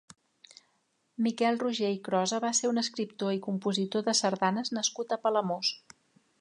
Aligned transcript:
Miquel 1.25 1.59
Roger 1.63 1.91
i 1.97 1.99
Crosa 2.07 2.41
va 2.47 2.51
ser 2.61 2.71
un 2.71 2.83
escriptor 2.83 3.37
i 3.37 3.43
compositor 3.51 4.09
de 4.11 4.19
sardanes 4.23 4.77
nascut 4.81 5.15
a 5.19 5.23
Palamós. 5.27 5.75